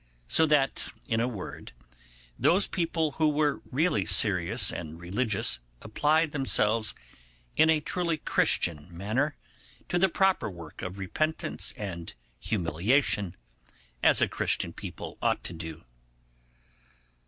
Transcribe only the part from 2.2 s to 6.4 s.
those people who were really serious and religious applied